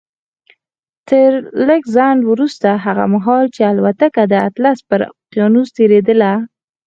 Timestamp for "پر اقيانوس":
4.89-5.69